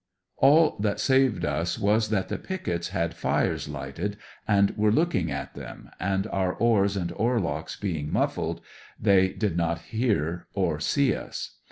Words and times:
All 0.37 0.79
that 0.79 0.99
saved 0.99 1.45
us 1.45 1.77
was 1.77 2.09
that 2.09 2.27
the 2.27 2.39
pickets 2.39 2.87
had 2.87 3.13
fires 3.13 3.67
lighted 3.67 4.17
and 4.47 4.75
were 4.75 4.91
looking 4.91 5.29
at 5.29 5.53
them, 5.53 5.91
and 5.99 6.25
our 6.31 6.53
oars 6.55 6.97
and 6.97 7.11
oarlocks 7.17 7.75
being 7.75 8.11
muffled, 8.11 8.61
they 8.99 9.27
did 9.29 9.55
not 9.55 9.81
hear 9.93 10.47
or 10.55 10.79
see 10.79 11.13
us. 11.13 11.55